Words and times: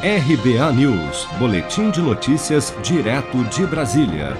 RBA 0.00 0.72
News, 0.74 1.26
Boletim 1.40 1.90
de 1.90 2.00
Notícias, 2.00 2.72
direto 2.84 3.42
de 3.46 3.66
Brasília. 3.66 4.36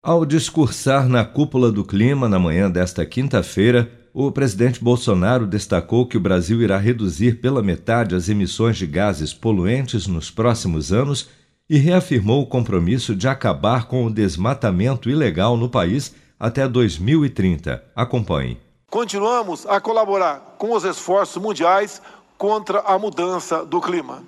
Ao 0.00 0.24
discursar 0.24 1.08
na 1.08 1.24
Cúpula 1.24 1.72
do 1.72 1.84
Clima 1.84 2.28
na 2.28 2.38
manhã 2.38 2.70
desta 2.70 3.04
quinta-feira, 3.04 3.90
o 4.14 4.30
presidente 4.30 4.80
Bolsonaro 4.80 5.48
destacou 5.48 6.06
que 6.06 6.16
o 6.16 6.20
Brasil 6.20 6.62
irá 6.62 6.78
reduzir 6.78 7.40
pela 7.40 7.60
metade 7.60 8.14
as 8.14 8.28
emissões 8.28 8.76
de 8.76 8.86
gases 8.86 9.34
poluentes 9.34 10.06
nos 10.06 10.30
próximos 10.30 10.92
anos 10.92 11.28
e 11.68 11.76
reafirmou 11.76 12.42
o 12.42 12.46
compromisso 12.46 13.16
de 13.16 13.26
acabar 13.26 13.88
com 13.88 14.06
o 14.06 14.14
desmatamento 14.14 15.10
ilegal 15.10 15.56
no 15.56 15.68
país 15.68 16.14
até 16.38 16.68
2030. 16.68 17.82
Acompanhe. 17.96 18.60
Continuamos 18.88 19.66
a 19.66 19.80
colaborar 19.80 20.54
com 20.56 20.72
os 20.72 20.84
esforços 20.84 21.42
mundiais 21.42 22.00
contra 22.38 22.78
a 22.78 22.96
mudança 22.96 23.66
do 23.66 23.80
clima. 23.80 24.22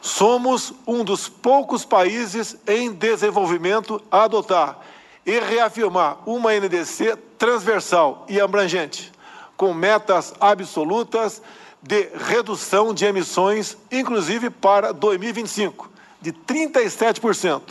Somos 0.00 0.72
um 0.86 1.02
dos 1.02 1.28
poucos 1.28 1.84
países 1.84 2.56
em 2.66 2.92
desenvolvimento 2.92 4.00
a 4.10 4.24
adotar 4.24 4.78
e 5.26 5.38
reafirmar 5.40 6.18
uma 6.24 6.52
NDC 6.54 7.16
transversal 7.36 8.24
e 8.28 8.40
abrangente, 8.40 9.12
com 9.56 9.74
metas 9.74 10.32
absolutas 10.40 11.42
de 11.82 12.08
redução 12.14 12.94
de 12.94 13.04
emissões, 13.04 13.76
inclusive 13.90 14.50
para 14.50 14.92
2025, 14.92 15.90
de 16.20 16.32
37% 16.32 17.62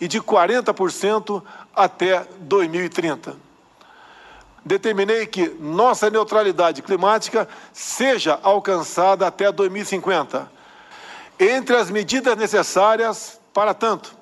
e 0.00 0.06
de 0.06 0.20
40% 0.20 1.42
até 1.74 2.26
2030. 2.40 3.36
Determinei 4.64 5.26
que 5.26 5.48
nossa 5.60 6.10
neutralidade 6.10 6.82
climática 6.82 7.48
seja 7.72 8.38
alcançada 8.42 9.26
até 9.26 9.50
2050 9.50 10.57
entre 11.38 11.76
as 11.76 11.90
medidas 11.90 12.36
necessárias 12.36 13.40
para 13.54 13.72
tanto, 13.72 14.14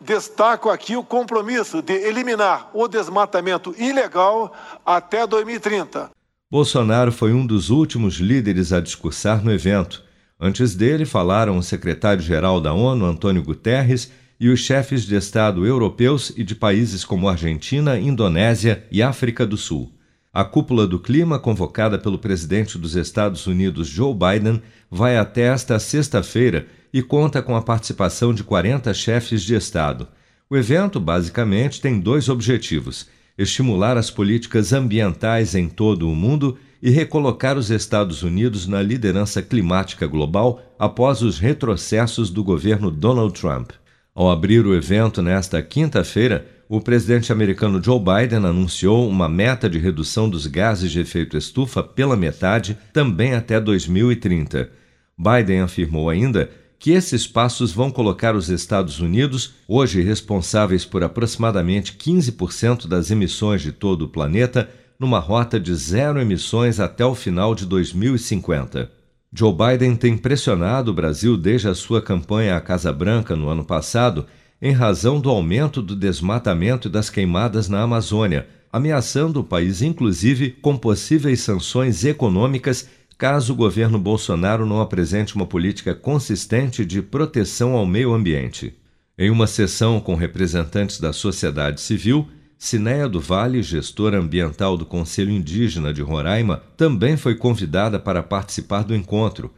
destaco 0.00 0.70
aqui 0.70 0.96
o 0.96 1.04
compromisso 1.04 1.82
de 1.82 1.92
eliminar 1.92 2.70
o 2.72 2.88
desmatamento 2.88 3.74
ilegal 3.78 4.52
até 4.84 5.26
2030. 5.26 6.10
Bolsonaro 6.50 7.10
foi 7.10 7.32
um 7.32 7.46
dos 7.46 7.70
últimos 7.70 8.16
líderes 8.16 8.72
a 8.72 8.80
discursar 8.80 9.42
no 9.42 9.52
evento. 9.52 10.04
Antes 10.38 10.74
dele 10.74 11.06
falaram 11.06 11.56
o 11.56 11.62
secretário-geral 11.62 12.60
da 12.60 12.72
ONU, 12.72 13.06
Antônio 13.06 13.42
Guterres, 13.42 14.10
e 14.38 14.48
os 14.48 14.58
chefes 14.58 15.06
de 15.06 15.14
Estado 15.14 15.64
europeus 15.64 16.32
e 16.36 16.42
de 16.42 16.54
países 16.54 17.04
como 17.04 17.28
Argentina, 17.28 17.96
Indonésia 17.96 18.84
e 18.90 19.00
África 19.00 19.46
do 19.46 19.56
Sul. 19.56 19.92
A 20.34 20.44
cúpula 20.44 20.86
do 20.86 20.98
clima, 20.98 21.38
convocada 21.38 21.98
pelo 21.98 22.18
presidente 22.18 22.78
dos 22.78 22.96
Estados 22.96 23.46
Unidos 23.46 23.86
Joe 23.86 24.14
Biden, 24.14 24.62
vai 24.90 25.18
até 25.18 25.42
esta 25.42 25.78
sexta-feira 25.78 26.66
e 26.90 27.02
conta 27.02 27.42
com 27.42 27.54
a 27.54 27.60
participação 27.60 28.32
de 28.32 28.42
40 28.42 28.94
chefes 28.94 29.42
de 29.42 29.54
Estado. 29.54 30.08
O 30.48 30.56
evento, 30.56 30.98
basicamente, 30.98 31.82
tem 31.82 32.00
dois 32.00 32.30
objetivos: 32.30 33.06
estimular 33.36 33.98
as 33.98 34.10
políticas 34.10 34.72
ambientais 34.72 35.54
em 35.54 35.68
todo 35.68 36.08
o 36.08 36.16
mundo 36.16 36.56
e 36.82 36.88
recolocar 36.88 37.58
os 37.58 37.70
Estados 37.70 38.22
Unidos 38.22 38.66
na 38.66 38.80
liderança 38.80 39.42
climática 39.42 40.06
global 40.06 40.62
após 40.78 41.20
os 41.20 41.38
retrocessos 41.38 42.30
do 42.30 42.42
governo 42.42 42.90
Donald 42.90 43.38
Trump. 43.38 43.72
Ao 44.14 44.30
abrir 44.30 44.66
o 44.66 44.74
evento 44.74 45.20
nesta 45.20 45.62
quinta-feira, 45.62 46.46
o 46.74 46.80
presidente 46.80 47.30
americano 47.30 47.84
Joe 47.84 48.00
Biden 48.00 48.46
anunciou 48.46 49.06
uma 49.06 49.28
meta 49.28 49.68
de 49.68 49.78
redução 49.78 50.26
dos 50.26 50.46
gases 50.46 50.90
de 50.90 51.00
efeito 51.00 51.36
estufa 51.36 51.82
pela 51.82 52.16
metade 52.16 52.78
também 52.94 53.34
até 53.34 53.60
2030. 53.60 54.70
Biden 55.14 55.60
afirmou 55.60 56.08
ainda 56.08 56.50
que 56.78 56.92
esses 56.92 57.26
passos 57.26 57.72
vão 57.72 57.90
colocar 57.90 58.34
os 58.34 58.48
Estados 58.48 59.00
Unidos, 59.00 59.52
hoje 59.68 60.00
responsáveis 60.00 60.82
por 60.82 61.04
aproximadamente 61.04 61.92
15% 61.92 62.88
das 62.88 63.10
emissões 63.10 63.60
de 63.60 63.70
todo 63.70 64.06
o 64.06 64.08
planeta, 64.08 64.70
numa 64.98 65.18
rota 65.18 65.60
de 65.60 65.74
zero 65.74 66.18
emissões 66.18 66.80
até 66.80 67.04
o 67.04 67.14
final 67.14 67.54
de 67.54 67.66
2050. 67.66 68.90
Joe 69.30 69.52
Biden 69.52 69.94
tem 69.94 70.16
pressionado 70.16 70.90
o 70.90 70.94
Brasil 70.94 71.36
desde 71.36 71.68
a 71.68 71.74
sua 71.74 72.00
campanha 72.00 72.56
à 72.56 72.62
Casa 72.62 72.90
Branca 72.94 73.36
no 73.36 73.50
ano 73.50 73.62
passado 73.62 74.24
em 74.62 74.70
razão 74.70 75.20
do 75.20 75.28
aumento 75.28 75.82
do 75.82 75.96
desmatamento 75.96 76.86
e 76.86 76.90
das 76.90 77.10
queimadas 77.10 77.68
na 77.68 77.82
Amazônia, 77.82 78.46
ameaçando 78.72 79.40
o 79.40 79.44
país 79.44 79.82
inclusive 79.82 80.50
com 80.62 80.76
possíveis 80.76 81.40
sanções 81.40 82.04
econômicas 82.04 82.88
caso 83.18 83.52
o 83.52 83.56
governo 83.56 83.98
Bolsonaro 83.98 84.64
não 84.64 84.80
apresente 84.80 85.34
uma 85.34 85.46
política 85.46 85.96
consistente 85.96 86.84
de 86.84 87.02
proteção 87.02 87.72
ao 87.72 87.84
meio 87.84 88.14
ambiente. 88.14 88.72
Em 89.18 89.30
uma 89.30 89.48
sessão 89.48 90.00
com 90.00 90.14
representantes 90.14 91.00
da 91.00 91.12
sociedade 91.12 91.80
civil, 91.80 92.28
Cinéia 92.56 93.08
do 93.08 93.20
Vale, 93.20 93.62
gestora 93.62 94.18
ambiental 94.20 94.76
do 94.76 94.86
Conselho 94.86 95.30
Indígena 95.30 95.92
de 95.92 96.02
Roraima, 96.02 96.62
também 96.76 97.16
foi 97.16 97.34
convidada 97.34 97.98
para 97.98 98.22
participar 98.22 98.84
do 98.84 98.94
encontro. 98.94 99.52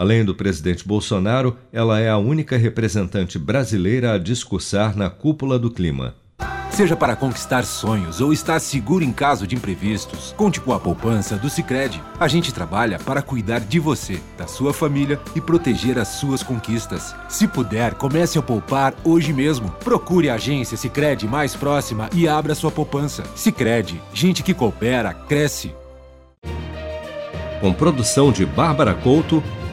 Além 0.00 0.24
do 0.24 0.34
presidente 0.34 0.88
Bolsonaro, 0.88 1.58
ela 1.70 2.00
é 2.00 2.08
a 2.08 2.16
única 2.16 2.56
representante 2.56 3.38
brasileira 3.38 4.14
a 4.14 4.18
discursar 4.18 4.96
na 4.96 5.10
cúpula 5.10 5.58
do 5.58 5.70
clima. 5.70 6.14
Seja 6.70 6.96
para 6.96 7.14
conquistar 7.14 7.64
sonhos 7.64 8.18
ou 8.18 8.32
estar 8.32 8.58
seguro 8.60 9.04
em 9.04 9.12
caso 9.12 9.46
de 9.46 9.56
imprevistos, 9.56 10.34
conte 10.38 10.58
com 10.58 10.72
a 10.72 10.80
poupança 10.80 11.36
do 11.36 11.50
Sicredi. 11.50 12.02
A 12.18 12.26
gente 12.28 12.50
trabalha 12.50 12.98
para 12.98 13.20
cuidar 13.20 13.60
de 13.60 13.78
você, 13.78 14.18
da 14.38 14.46
sua 14.46 14.72
família 14.72 15.20
e 15.36 15.40
proteger 15.40 15.98
as 15.98 16.08
suas 16.08 16.42
conquistas. 16.42 17.14
Se 17.28 17.46
puder, 17.46 17.92
comece 17.92 18.38
a 18.38 18.42
poupar 18.42 18.94
hoje 19.04 19.34
mesmo. 19.34 19.70
Procure 19.84 20.30
a 20.30 20.36
agência 20.36 20.78
Sicredi 20.78 21.28
mais 21.28 21.54
próxima 21.54 22.08
e 22.14 22.26
abra 22.26 22.54
sua 22.54 22.70
poupança. 22.70 23.22
Sicredi, 23.36 24.00
gente 24.14 24.42
que 24.42 24.54
coopera 24.54 25.12
cresce. 25.12 25.74
Com 27.60 27.74
produção 27.74 28.32
de 28.32 28.46
Bárbara 28.46 28.94
Couto, 28.94 29.42